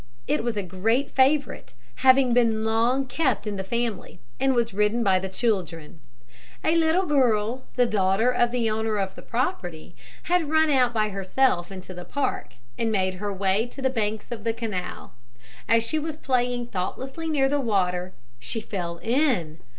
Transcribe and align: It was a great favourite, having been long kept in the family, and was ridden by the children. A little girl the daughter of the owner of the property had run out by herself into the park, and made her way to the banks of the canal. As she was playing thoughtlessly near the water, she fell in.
It 0.27 0.43
was 0.43 0.57
a 0.57 0.63
great 0.63 1.11
favourite, 1.11 1.75
having 1.97 2.33
been 2.33 2.65
long 2.65 3.05
kept 3.05 3.45
in 3.45 3.55
the 3.55 3.63
family, 3.63 4.19
and 4.39 4.55
was 4.55 4.73
ridden 4.73 5.03
by 5.03 5.19
the 5.19 5.29
children. 5.29 5.99
A 6.63 6.75
little 6.75 7.05
girl 7.05 7.65
the 7.75 7.85
daughter 7.85 8.31
of 8.31 8.49
the 8.49 8.67
owner 8.67 8.97
of 8.97 9.13
the 9.13 9.21
property 9.21 9.95
had 10.23 10.49
run 10.49 10.71
out 10.71 10.91
by 10.91 11.09
herself 11.09 11.71
into 11.71 11.93
the 11.93 12.03
park, 12.03 12.55
and 12.79 12.91
made 12.91 13.13
her 13.21 13.31
way 13.31 13.67
to 13.67 13.79
the 13.79 13.91
banks 13.91 14.31
of 14.31 14.43
the 14.43 14.53
canal. 14.53 15.13
As 15.69 15.83
she 15.85 15.99
was 15.99 16.15
playing 16.17 16.65
thoughtlessly 16.69 17.29
near 17.29 17.47
the 17.47 17.61
water, 17.61 18.13
she 18.39 18.59
fell 18.59 18.97
in. 19.03 19.59